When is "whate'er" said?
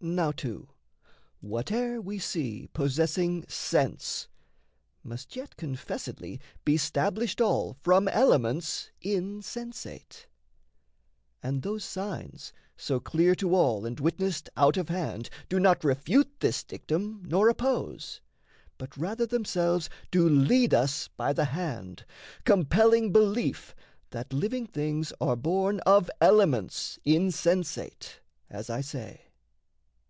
1.40-2.00